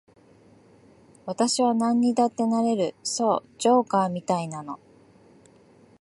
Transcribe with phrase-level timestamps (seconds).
[1.27, 4.79] 私はなんにだってなれる、そう、ジョーカーみたいなの。